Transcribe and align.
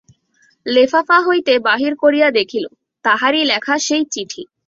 লেফাফা 0.65 1.17
হইতে 1.27 1.53
বাহির 1.59 1.93
করিয়া 1.95 2.27
দেখিল, 2.31 2.65
তাহারই 3.05 3.43
লেখা 3.45 3.75
সেই 3.79 4.03
চিঠি। 4.11 4.41